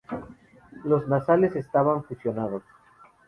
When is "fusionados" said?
2.03-2.63